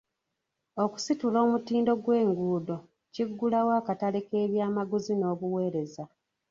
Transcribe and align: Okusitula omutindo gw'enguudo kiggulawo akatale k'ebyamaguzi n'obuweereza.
Okusitula 0.83 1.37
omutindo 1.45 1.91
gw'enguudo 2.03 2.75
kiggulawo 3.13 3.71
akatale 3.79 4.19
k'ebyamaguzi 4.27 5.13
n'obuweereza. 5.17 6.03